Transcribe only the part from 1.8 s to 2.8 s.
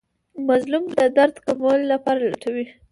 لارې لټوي.